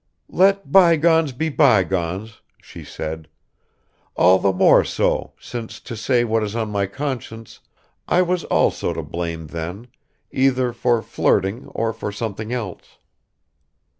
"Let 0.31 0.71
bygones 0.71 1.31
be 1.31 1.49
bygones," 1.49 2.41
she 2.59 2.83
said, 2.83 3.27
"all 4.15 4.39
the 4.39 4.51
more 4.51 4.83
so, 4.83 5.33
since, 5.39 5.79
to 5.81 5.95
say 5.95 6.23
what 6.23 6.41
is 6.43 6.55
on 6.55 6.71
my 6.71 6.87
conscience, 6.87 7.59
I 8.07 8.23
was 8.23 8.43
also 8.45 8.93
to 8.93 9.03
blame 9.03 9.45
then, 9.45 9.89
either 10.31 10.73
for 10.73 11.03
flirting 11.03 11.67
or 11.67 11.93
for 11.93 12.11
something 12.11 12.51
else. 12.51 12.97